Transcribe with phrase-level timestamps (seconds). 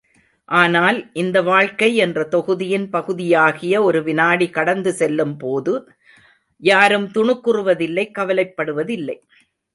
[0.49, 5.75] ஆனால், இந்த வாழ்க்கை என்ற தொகுதியின் பகுதியாகிய ஒரு வினாடி கடந்து செல்லும்போது
[6.61, 9.17] யாரும் துணுக்குறுவதில்லை கவலைப்படுவதில்லை.